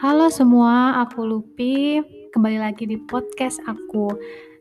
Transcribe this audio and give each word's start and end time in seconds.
Halo 0.00 0.32
semua, 0.32 0.96
aku 1.04 1.28
Lupi. 1.28 2.00
Kembali 2.32 2.56
lagi 2.56 2.88
di 2.88 2.96
podcast 2.96 3.60
aku. 3.68 4.08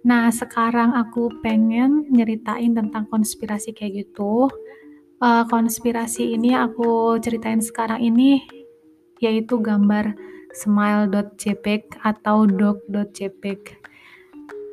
Nah, 0.03 0.27
sekarang 0.35 0.91
aku 0.91 1.31
pengen 1.39 2.11
nyeritain 2.11 2.75
tentang 2.75 3.07
konspirasi 3.07 3.71
kayak 3.71 4.03
gitu. 4.03 4.51
Uh, 5.23 5.47
konspirasi 5.47 6.35
ini 6.35 6.51
aku 6.59 7.15
ceritain 7.23 7.63
sekarang 7.63 8.03
ini 8.03 8.43
yaitu 9.23 9.63
gambar 9.63 10.11
smile.jpg 10.51 12.03
atau 12.03 12.43
dog.jpg. 12.43 13.79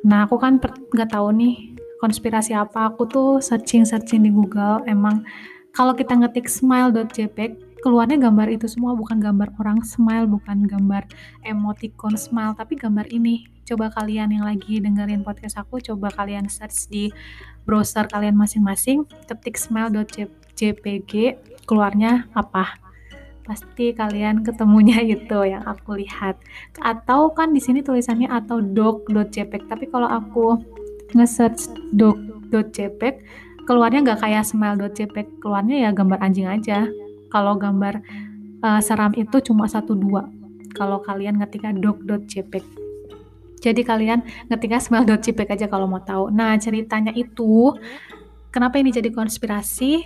Nah, 0.03 0.27
aku 0.27 0.35
kan 0.35 0.59
nggak 0.91 1.15
tahu 1.15 1.31
nih 1.31 1.79
konspirasi 2.03 2.51
apa. 2.51 2.91
Aku 2.91 3.07
tuh 3.07 3.39
searching-searching 3.39 4.19
di 4.19 4.35
Google. 4.35 4.83
Emang 4.83 5.23
kalau 5.71 5.95
kita 5.95 6.11
ngetik 6.11 6.51
smile.jpg 6.51 7.66
keluarnya 7.81 8.17
gambar 8.17 8.47
itu 8.53 8.65
semua 8.65 8.97
bukan 8.97 9.21
gambar 9.21 9.53
orang 9.61 9.81
smile 9.85 10.25
bukan 10.25 10.65
gambar 10.65 11.05
emoticon 11.45 12.17
smile 12.17 12.53
tapi 12.57 12.77
gambar 12.77 13.07
ini. 13.13 13.47
Coba 13.67 13.91
kalian 13.91 14.31
yang 14.31 14.47
lagi 14.47 14.79
dengerin 14.79 15.27
podcast 15.27 15.59
aku 15.59 15.83
coba 15.83 16.07
kalian 16.15 16.47
search 16.47 16.87
di 16.87 17.11
browser 17.67 18.07
kalian 18.07 18.39
masing-masing 18.39 19.03
ketik 19.27 19.59
smile.jpg 19.59 21.11
keluarnya 21.67 22.31
apa? 22.31 22.79
Pasti 23.43 23.91
kalian 23.91 24.43
ketemunya 24.43 25.03
itu 25.15 25.39
yang 25.43 25.67
aku 25.67 25.99
lihat. 25.99 26.39
Atau 26.79 27.35
kan 27.35 27.51
di 27.51 27.59
sini 27.59 27.83
tulisannya 27.83 28.31
atau 28.31 28.63
doc.jpg 28.63 29.67
tapi 29.67 29.85
kalau 29.91 30.07
aku 30.07 30.59
nge-search 31.15 31.71
doc.jpg 31.95 33.23
keluarnya 33.67 33.99
nggak 33.99 34.19
kayak 34.23 34.47
smile.jpg 34.47 35.43
keluarnya 35.43 35.87
ya 35.87 35.89
gambar 35.91 36.23
anjing 36.23 36.47
aja 36.47 36.87
kalau 37.27 37.59
gambar 37.59 38.01
uh, 38.63 38.81
seram 38.83 39.13
itu 39.15 39.39
cuma 39.43 39.67
satu 39.69 39.93
dua. 39.93 40.27
Kalau 40.75 41.01
kalian 41.01 41.41
ngetiknya 41.41 41.73
doc.jpg 41.73 42.87
jadi 43.57 43.81
kalian 43.81 44.21
ngetiknya 44.47 44.77
smell.jpg 44.77 45.49
aja 45.57 45.67
kalau 45.67 45.89
mau 45.89 46.01
tahu. 46.01 46.29
Nah 46.29 46.53
ceritanya 46.61 47.09
itu 47.17 47.73
kenapa 48.53 48.77
ini 48.77 48.93
jadi 48.93 49.09
konspirasi? 49.09 50.05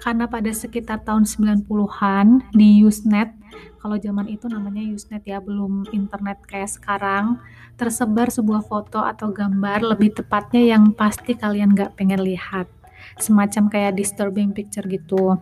Karena 0.00 0.24
pada 0.24 0.48
sekitar 0.48 1.04
tahun 1.04 1.28
90-an 1.28 2.52
di 2.56 2.80
Usenet 2.84 3.36
kalau 3.80 3.96
zaman 3.96 4.28
itu 4.28 4.48
namanya 4.48 4.84
Usenet 4.92 5.24
ya 5.24 5.40
belum 5.40 5.88
internet 5.92 6.40
kayak 6.44 6.72
sekarang 6.72 7.40
tersebar 7.76 8.28
sebuah 8.28 8.64
foto 8.64 9.00
atau 9.00 9.32
gambar 9.32 9.96
lebih 9.96 10.16
tepatnya 10.16 10.76
yang 10.76 10.92
pasti 10.92 11.32
kalian 11.36 11.72
gak 11.72 11.96
pengen 11.96 12.20
lihat. 12.20 12.68
Semacam 13.16 13.72
kayak 13.72 13.96
disturbing 13.96 14.52
picture 14.52 14.84
gitu 14.84 15.40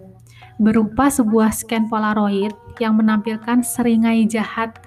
berupa 0.58 1.06
sebuah 1.08 1.54
scan 1.54 1.86
Polaroid 1.86 2.52
yang 2.82 2.98
menampilkan 2.98 3.62
seringai 3.62 4.26
jahat 4.26 4.78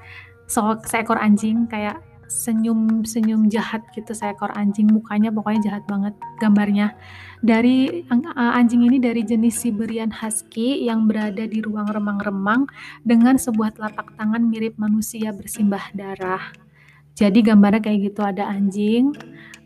seekor 0.83 1.16
anjing 1.16 1.64
kayak 1.72 2.03
senyum-senyum 2.31 3.52
jahat 3.52 3.83
gitu 3.92 4.16
seekor 4.16 4.52
anjing. 4.55 4.88
Mukanya 4.88 5.31
pokoknya 5.36 5.72
jahat 5.72 5.83
banget 5.88 6.16
gambarnya. 6.39 6.95
Dari 7.44 8.08
anjing 8.38 8.88
ini 8.88 9.02
dari 9.03 9.27
jenis 9.27 9.66
Siberian 9.66 10.11
Husky 10.16 10.88
yang 10.88 11.09
berada 11.11 11.44
di 11.44 11.59
ruang 11.59 11.92
remang-remang 11.92 12.72
dengan 13.03 13.36
sebuah 13.36 13.75
telapak 13.75 14.16
tangan 14.16 14.47
mirip 14.47 14.80
manusia 14.80 15.36
bersimbah 15.36 15.92
darah. 15.92 16.55
Jadi 17.11 17.44
gambarnya 17.44 17.83
kayak 17.83 17.99
gitu 18.08 18.22
ada 18.23 18.47
anjing 18.47 19.11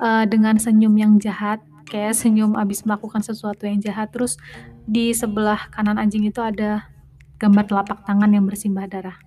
uh, 0.01 0.25
dengan 0.25 0.57
senyum 0.57 0.97
yang 0.97 1.13
jahat 1.21 1.61
kayak 1.85 2.17
senyum 2.17 2.57
abis 2.57 2.83
melakukan 2.83 3.21
sesuatu 3.21 3.69
yang 3.69 3.77
jahat 3.79 4.09
terus 4.09 4.35
di 4.85 5.13
sebelah 5.13 5.69
kanan 5.69 6.01
anjing 6.01 6.25
itu 6.25 6.41
ada 6.41 6.89
gambar 7.37 7.65
telapak 7.69 7.99
tangan 8.03 8.31
yang 8.33 8.45
bersimbah 8.47 8.89
darah. 8.89 9.17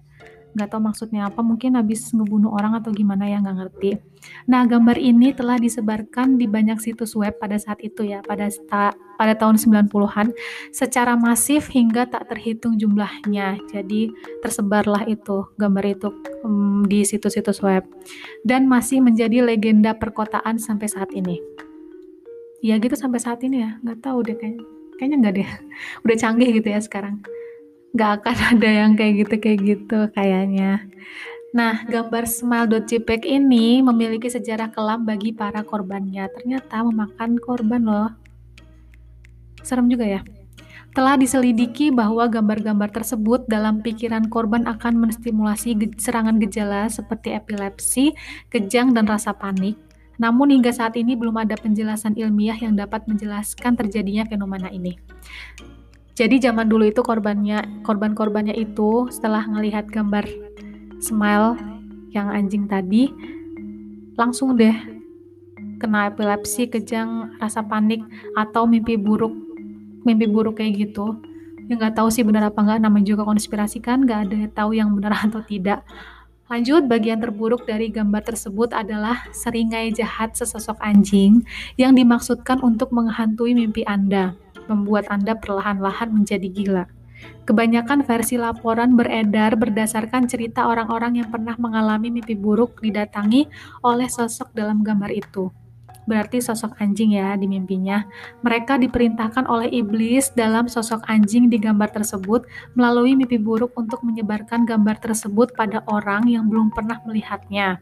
Nggak 0.56 0.74
tahu 0.74 0.80
maksudnya 0.80 1.28
apa 1.28 1.44
mungkin 1.44 1.76
habis 1.76 2.08
ngebunuh 2.10 2.50
orang 2.50 2.74
atau 2.80 2.90
gimana 2.90 3.28
ya 3.28 3.38
nggak 3.38 3.56
ngerti. 3.62 3.90
Nah 4.48 4.64
gambar 4.64 4.96
ini 4.96 5.30
telah 5.36 5.60
disebarkan 5.60 6.40
di 6.40 6.48
banyak 6.48 6.80
situs 6.80 7.14
web 7.14 7.36
pada 7.36 7.60
saat 7.60 7.78
itu 7.84 8.02
ya 8.08 8.24
pada 8.24 8.48
pada 9.20 9.34
tahun 9.36 9.60
90-an 9.60 10.34
secara 10.72 11.14
masif 11.14 11.68
hingga 11.70 12.08
tak 12.08 12.32
terhitung 12.32 12.80
jumlahnya. 12.80 13.60
Jadi 13.70 14.10
tersebarlah 14.40 15.04
itu 15.06 15.46
gambar 15.60 15.84
itu 15.84 16.08
um, 16.42 16.82
di 16.88 17.04
situs-situs 17.04 17.60
web. 17.60 17.84
Dan 18.42 18.66
masih 18.66 19.04
menjadi 19.04 19.44
legenda 19.44 19.94
perkotaan 19.94 20.56
sampai 20.56 20.88
saat 20.88 21.12
ini 21.12 21.57
ya 22.58 22.74
gitu 22.78 22.94
sampai 22.98 23.22
saat 23.22 23.38
ini 23.46 23.62
ya 23.62 23.78
nggak 23.82 23.98
tahu 24.02 24.26
deh 24.26 24.34
kayaknya 24.34 24.64
kayaknya 24.98 25.16
nggak 25.22 25.34
deh 25.38 25.50
udah 26.04 26.16
canggih 26.18 26.48
gitu 26.58 26.68
ya 26.68 26.80
sekarang 26.82 27.22
nggak 27.94 28.10
akan 28.22 28.36
ada 28.56 28.68
yang 28.70 28.92
kayak 28.98 29.26
gitu 29.26 29.34
kayak 29.38 29.58
gitu 29.62 29.98
kayaknya 30.12 30.84
Nah, 31.48 31.80
gambar 31.88 32.28
smile.jpg 32.28 33.24
ini 33.24 33.80
memiliki 33.80 34.28
sejarah 34.28 34.68
kelam 34.68 35.08
bagi 35.08 35.32
para 35.32 35.64
korbannya. 35.64 36.28
Ternyata 36.28 36.84
memakan 36.84 37.40
korban 37.40 37.88
loh. 37.88 38.12
Serem 39.64 39.88
juga 39.88 40.04
ya. 40.04 40.20
Telah 40.92 41.16
diselidiki 41.16 41.88
bahwa 41.88 42.28
gambar-gambar 42.28 42.92
tersebut 42.92 43.48
dalam 43.48 43.80
pikiran 43.80 44.28
korban 44.28 44.68
akan 44.68 45.08
menstimulasi 45.08 45.72
serangan 45.96 46.36
gejala 46.36 46.92
seperti 46.92 47.32
epilepsi, 47.32 48.12
kejang, 48.52 48.92
dan 48.92 49.08
rasa 49.08 49.32
panik 49.32 49.87
namun 50.18 50.50
hingga 50.50 50.74
saat 50.74 50.98
ini 50.98 51.14
belum 51.14 51.38
ada 51.38 51.54
penjelasan 51.54 52.18
ilmiah 52.18 52.58
yang 52.58 52.74
dapat 52.74 53.06
menjelaskan 53.06 53.78
terjadinya 53.78 54.26
fenomena 54.26 54.68
ini. 54.68 54.98
Jadi 56.18 56.42
zaman 56.42 56.66
dulu 56.66 56.90
itu 56.90 56.98
korbannya 57.00 57.86
korban-korbannya 57.86 58.58
itu 58.58 59.06
setelah 59.14 59.46
melihat 59.46 59.86
gambar 59.86 60.26
smile 60.98 61.54
yang 62.10 62.26
anjing 62.34 62.66
tadi 62.66 63.14
langsung 64.18 64.58
deh 64.58 64.74
kena 65.78 66.10
epilepsi, 66.10 66.66
kejang, 66.66 67.38
rasa 67.38 67.62
panik 67.62 68.02
atau 68.34 68.66
mimpi 68.66 68.98
buruk 68.98 69.30
mimpi 70.08 70.26
buruk 70.26 70.58
kayak 70.58 70.88
gitu. 70.88 71.20
Ya 71.68 71.76
nggak 71.76 72.00
tahu 72.00 72.08
sih 72.08 72.24
benar 72.24 72.48
apa 72.48 72.64
nggak, 72.64 72.80
namanya 72.80 73.06
juga 73.12 73.28
konspirasi 73.28 73.84
kan, 73.84 74.08
nggak 74.08 74.18
ada 74.28 74.34
yang 74.34 74.52
tahu 74.56 74.70
yang 74.72 74.88
benar 74.96 75.12
atau 75.28 75.44
tidak. 75.44 75.84
Lanjut, 76.48 76.88
bagian 76.88 77.20
terburuk 77.20 77.68
dari 77.68 77.92
gambar 77.92 78.24
tersebut 78.24 78.72
adalah 78.72 79.28
seringai 79.36 79.92
jahat 79.92 80.32
sesosok 80.32 80.80
anjing 80.80 81.44
yang 81.76 81.92
dimaksudkan 81.92 82.64
untuk 82.64 82.88
menghantui 82.88 83.52
mimpi 83.52 83.84
Anda, 83.84 84.32
membuat 84.64 85.12
Anda 85.12 85.36
perlahan-lahan 85.36 86.08
menjadi 86.08 86.48
gila. 86.48 86.84
Kebanyakan 87.44 88.00
versi 88.00 88.40
laporan 88.40 88.96
beredar 88.96 89.60
berdasarkan 89.60 90.24
cerita 90.24 90.64
orang-orang 90.64 91.20
yang 91.20 91.28
pernah 91.28 91.52
mengalami 91.60 92.08
mimpi 92.08 92.32
buruk 92.32 92.80
didatangi 92.80 93.44
oleh 93.84 94.08
sosok 94.08 94.48
dalam 94.56 94.80
gambar 94.80 95.12
itu 95.12 95.52
berarti 96.08 96.40
sosok 96.40 96.80
anjing 96.80 97.20
ya 97.20 97.36
di 97.36 97.44
mimpinya. 97.44 98.08
Mereka 98.40 98.80
diperintahkan 98.80 99.44
oleh 99.44 99.68
iblis 99.68 100.32
dalam 100.32 100.66
sosok 100.66 101.04
anjing 101.06 101.52
di 101.52 101.60
gambar 101.60 101.92
tersebut 101.92 102.48
melalui 102.72 103.12
mimpi 103.12 103.36
buruk 103.36 103.76
untuk 103.76 104.00
menyebarkan 104.00 104.64
gambar 104.64 104.96
tersebut 105.04 105.52
pada 105.52 105.84
orang 105.84 106.24
yang 106.24 106.48
belum 106.48 106.72
pernah 106.72 106.98
melihatnya. 107.04 107.78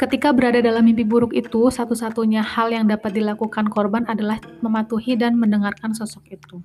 Ketika 0.00 0.30
berada 0.30 0.62
dalam 0.62 0.86
mimpi 0.86 1.02
buruk 1.02 1.34
itu, 1.34 1.68
satu-satunya 1.68 2.40
hal 2.40 2.72
yang 2.72 2.86
dapat 2.88 3.12
dilakukan 3.12 3.68
korban 3.68 4.06
adalah 4.08 4.40
mematuhi 4.62 5.18
dan 5.18 5.36
mendengarkan 5.36 5.92
sosok 5.92 6.38
itu. 6.38 6.62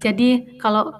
Jadi 0.00 0.58
kalau 0.58 0.92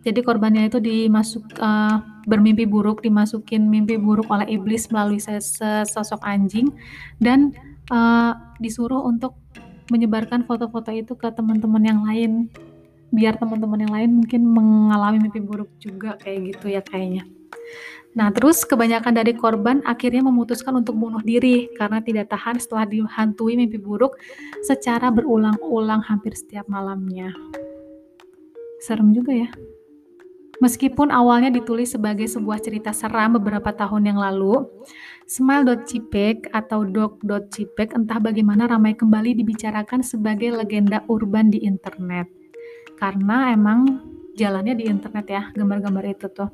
jadi 0.00 0.24
korbannya 0.24 0.72
itu 0.72 0.80
dimasuk 0.80 1.44
uh, 1.60 2.00
bermimpi 2.24 2.64
buruk, 2.64 3.04
dimasukin 3.04 3.68
mimpi 3.68 4.00
buruk 4.00 4.28
oleh 4.32 4.48
iblis 4.48 4.88
melalui 4.88 5.20
sosok 5.20 6.20
anjing 6.24 6.72
dan 7.20 7.52
uh, 7.90 8.32
disuruh 8.62 9.04
untuk 9.04 9.36
menyebarkan 9.90 10.46
foto-foto 10.46 10.94
itu 10.94 11.18
ke 11.18 11.28
teman-teman 11.34 11.82
yang 11.82 12.00
lain 12.06 12.46
biar 13.10 13.34
teman-teman 13.36 13.82
yang 13.82 13.92
lain 13.92 14.10
mungkin 14.22 14.46
mengalami 14.46 15.18
mimpi 15.18 15.42
buruk 15.42 15.70
juga 15.82 16.14
kayak 16.22 16.54
gitu 16.54 16.70
ya 16.70 16.80
kayaknya. 16.80 17.26
Nah, 18.10 18.34
terus 18.34 18.66
kebanyakan 18.66 19.22
dari 19.22 19.38
korban 19.38 19.82
akhirnya 19.86 20.26
memutuskan 20.26 20.74
untuk 20.82 20.98
bunuh 20.98 21.22
diri 21.22 21.70
karena 21.78 22.02
tidak 22.02 22.30
tahan 22.30 22.58
setelah 22.58 22.86
dihantui 22.86 23.54
mimpi 23.54 23.78
buruk 23.78 24.18
secara 24.66 25.14
berulang-ulang 25.14 26.02
hampir 26.02 26.34
setiap 26.34 26.66
malamnya. 26.66 27.30
Serem 28.82 29.14
juga 29.14 29.30
ya. 29.34 29.50
Meskipun 30.60 31.08
awalnya 31.08 31.48
ditulis 31.48 31.96
sebagai 31.96 32.28
sebuah 32.28 32.60
cerita 32.60 32.92
seram 32.92 33.40
beberapa 33.40 33.72
tahun 33.72 34.12
yang 34.12 34.20
lalu, 34.20 34.68
Smile.jpg 35.24 36.52
atau 36.52 36.84
dog.jpg 36.84 37.96
entah 37.96 38.18
bagaimana 38.20 38.66
ramai 38.68 38.92
kembali 38.92 39.38
dibicarakan 39.40 40.04
sebagai 40.04 40.52
legenda 40.52 41.00
urban 41.08 41.48
di 41.48 41.64
internet. 41.64 42.28
Karena 43.00 43.54
emang 43.54 44.04
jalannya 44.36 44.76
di 44.76 44.90
internet 44.90 45.26
ya, 45.30 45.42
gambar-gambar 45.56 46.04
itu 46.12 46.28
tuh. 46.28 46.50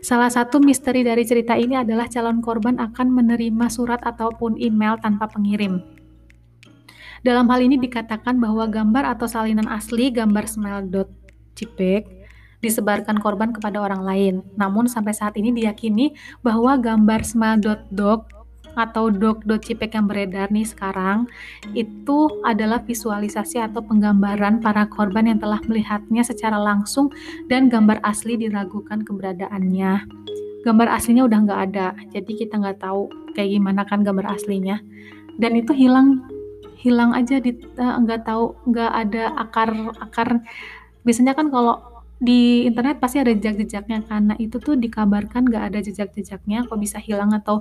Salah 0.00 0.30
satu 0.30 0.62
misteri 0.62 1.04
dari 1.04 1.26
cerita 1.26 1.58
ini 1.58 1.76
adalah 1.76 2.08
calon 2.08 2.40
korban 2.40 2.80
akan 2.80 3.10
menerima 3.10 3.66
surat 3.68 4.00
ataupun 4.00 4.56
email 4.56 4.96
tanpa 5.02 5.28
pengirim. 5.28 5.82
Dalam 7.26 7.50
hal 7.50 7.58
ini 7.58 7.74
dikatakan 7.74 8.38
bahwa 8.38 8.70
gambar 8.70 9.18
atau 9.18 9.26
salinan 9.26 9.66
asli 9.66 10.14
gambar 10.14 10.46
smile.jpg 10.46 12.15
disebarkan 12.60 13.20
korban 13.20 13.52
kepada 13.52 13.80
orang 13.80 14.02
lain. 14.04 14.34
Namun 14.56 14.88
sampai 14.88 15.12
saat 15.12 15.36
ini 15.36 15.52
diyakini 15.52 16.16
bahwa 16.40 16.76
gambar 16.80 17.24
smile.dog 17.24 18.36
atau 18.76 19.08
dog.cipek 19.08 19.96
yang 19.96 20.04
beredar 20.04 20.52
nih 20.52 20.68
sekarang 20.68 21.24
itu 21.72 22.28
adalah 22.44 22.84
visualisasi 22.84 23.56
atau 23.56 23.80
penggambaran 23.80 24.60
para 24.60 24.84
korban 24.92 25.32
yang 25.32 25.40
telah 25.40 25.58
melihatnya 25.64 26.20
secara 26.20 26.60
langsung 26.60 27.08
dan 27.48 27.72
gambar 27.72 28.04
asli 28.04 28.36
diragukan 28.36 29.00
keberadaannya. 29.02 30.04
Gambar 30.68 30.88
aslinya 30.92 31.24
udah 31.24 31.38
nggak 31.46 31.60
ada, 31.72 31.96
jadi 32.12 32.32
kita 32.36 32.60
nggak 32.60 32.84
tahu 32.84 33.08
kayak 33.32 33.56
gimana 33.56 33.82
kan 33.88 34.04
gambar 34.04 34.36
aslinya. 34.36 34.76
Dan 35.40 35.56
itu 35.56 35.72
hilang 35.72 36.26
hilang 36.76 37.16
aja 37.16 37.40
eh, 37.40 37.56
nggak 37.80 38.28
tahu 38.28 38.52
nggak 38.68 38.92
ada 38.92 39.24
akar 39.40 39.72
akar 39.98 40.44
biasanya 41.02 41.32
kan 41.32 41.48
kalau 41.48 41.80
di 42.16 42.64
internet 42.64 42.96
pasti 42.96 43.20
ada 43.20 43.32
jejak-jejaknya 43.32 44.08
karena 44.08 44.34
itu 44.40 44.56
tuh 44.56 44.74
dikabarkan 44.76 45.44
nggak 45.52 45.64
ada 45.72 45.78
jejak-jejaknya 45.84 46.64
kok 46.64 46.80
bisa 46.80 46.96
hilang 46.96 47.36
atau 47.36 47.60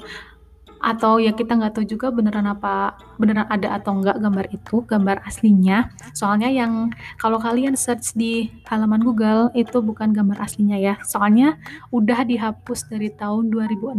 atau 0.85 1.17
ya 1.17 1.33
kita 1.33 1.57
nggak 1.57 1.81
tahu 1.81 1.85
juga 1.87 2.13
beneran 2.13 2.45
apa 2.45 2.93
beneran 3.17 3.49
ada 3.49 3.73
atau 3.79 3.97
enggak 3.97 4.21
gambar 4.21 4.45
itu 4.53 4.85
gambar 4.85 5.17
aslinya. 5.25 5.89
Soalnya 6.13 6.51
yang 6.51 6.93
kalau 7.17 7.41
kalian 7.41 7.73
search 7.73 8.13
di 8.13 8.53
halaman 8.69 9.01
Google 9.01 9.49
itu 9.57 9.81
bukan 9.81 10.13
gambar 10.13 10.37
aslinya 10.37 10.77
ya. 10.77 10.95
Soalnya 11.01 11.57
udah 11.89 12.21
dihapus 12.27 12.85
dari 12.91 13.09
tahun 13.09 13.49
2006 13.49 13.97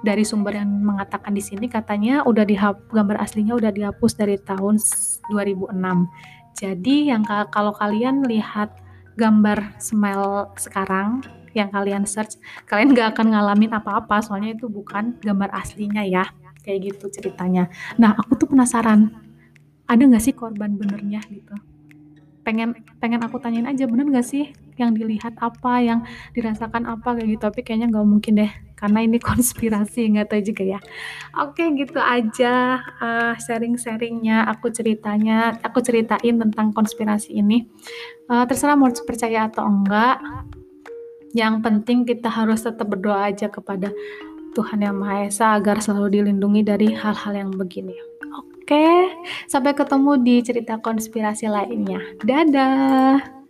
dari 0.00 0.22
sumber 0.22 0.54
yang 0.60 0.70
mengatakan 0.70 1.34
di 1.34 1.42
sini 1.42 1.66
katanya 1.66 2.22
udah 2.24 2.44
dihap 2.46 2.78
gambar 2.94 3.20
aslinya 3.20 3.58
udah 3.58 3.74
dihapus 3.74 4.12
dari 4.14 4.38
tahun 4.38 4.78
2006 5.32 5.72
jadi 6.54 6.96
yang 7.10 7.26
kalau 7.26 7.74
kalian 7.74 8.22
lihat 8.22 8.70
gambar 9.16 9.80
smile 9.80 10.52
sekarang 10.60 11.24
yang 11.56 11.72
kalian 11.72 12.04
search, 12.04 12.36
kalian 12.68 12.92
gak 12.92 13.16
akan 13.16 13.32
ngalamin 13.32 13.72
apa-apa 13.72 14.20
soalnya 14.20 14.52
itu 14.52 14.68
bukan 14.68 15.16
gambar 15.24 15.56
aslinya 15.56 16.04
ya. 16.04 16.28
Kayak 16.60 16.92
gitu 16.92 17.08
ceritanya. 17.08 17.72
Nah, 17.96 18.12
aku 18.12 18.36
tuh 18.36 18.52
penasaran, 18.52 19.08
ada 19.88 20.02
gak 20.04 20.20
sih 20.20 20.36
korban 20.36 20.76
benernya 20.76 21.24
gitu? 21.32 21.56
Pengen 22.46 22.78
pengen 23.02 23.18
aku 23.26 23.42
tanyain 23.42 23.66
aja 23.66 23.90
bener 23.90 24.06
gak 24.14 24.22
sih 24.22 24.54
yang 24.78 24.94
dilihat 24.94 25.34
apa, 25.42 25.82
yang 25.82 26.06
dirasakan 26.30 26.86
apa 26.86 27.18
kayak 27.18 27.26
gitu. 27.34 27.42
Tapi 27.50 27.60
kayaknya 27.66 27.90
gak 27.90 28.06
mungkin 28.06 28.38
deh, 28.38 28.52
karena 28.78 29.02
ini 29.02 29.18
konspirasi 29.32 30.14
nggak 30.14 30.30
tahu 30.30 30.42
juga 30.46 30.78
ya. 30.78 30.80
Oke, 31.42 31.66
gitu 31.74 31.98
aja 31.98 32.78
uh, 33.02 33.34
sharing-sharingnya, 33.34 34.46
aku 34.46 34.70
ceritanya, 34.70 35.58
aku 35.64 35.82
ceritain 35.82 36.36
tentang 36.38 36.70
konspirasi 36.70 37.34
ini. 37.34 37.66
Uh, 38.30 38.46
terserah 38.46 38.78
mau 38.78 38.92
percaya 38.92 39.50
atau 39.50 39.66
enggak 39.66 40.22
yang 41.36 41.60
penting 41.60 42.08
kita 42.08 42.32
harus 42.32 42.64
tetap 42.64 42.88
berdoa 42.88 43.28
aja 43.28 43.52
kepada 43.52 43.92
Tuhan 44.56 44.80
Yang 44.80 44.96
Maha 44.96 45.16
Esa 45.28 45.52
agar 45.52 45.84
selalu 45.84 46.20
dilindungi 46.24 46.64
dari 46.64 46.88
hal-hal 46.96 47.32
yang 47.36 47.52
begini. 47.52 47.92
Oke, 48.66 49.14
sampai 49.46 49.78
ketemu 49.78 50.18
di 50.26 50.42
cerita 50.42 50.74
konspirasi 50.82 51.46
lainnya. 51.46 52.02
Dadah. 52.18 53.45